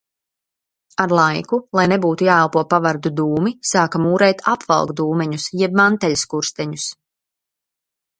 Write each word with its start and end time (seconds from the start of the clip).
Ar 1.03 1.11
laiku, 1.17 1.57
lai 1.79 1.83
nebūtu 1.91 2.27
jāelpo 2.27 2.63
pavardu 2.71 3.11
dūmi, 3.19 3.53
sāka 3.73 4.01
mūrēt 4.05 4.41
apvalkdūmeņus 4.53 5.47
jeb 5.61 5.77
manteļskursteņus. 5.81 6.89